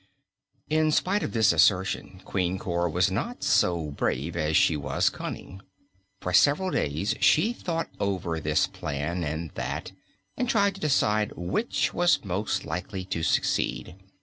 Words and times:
In 0.71 0.89
spite 0.91 1.21
of 1.21 1.31
this 1.31 1.53
assertion, 1.53 2.23
Queen 2.25 2.57
Cor 2.57 2.89
was 2.89 3.11
not 3.11 3.43
so 3.43 3.91
brave 3.91 4.35
as 4.35 4.57
she 4.57 4.75
was 4.75 5.11
cunning. 5.11 5.61
For 6.21 6.33
several 6.33 6.71
days 6.71 7.13
she 7.19 7.53
thought 7.53 7.87
over 7.99 8.39
this 8.39 8.65
plan 8.65 9.23
and 9.23 9.51
that, 9.51 9.91
and 10.35 10.49
tried 10.49 10.73
to 10.73 10.81
decide 10.81 11.33
which 11.35 11.93
was 11.93 12.25
most 12.25 12.65
likely 12.65 13.05
to 13.05 13.21
succeed. 13.21 13.95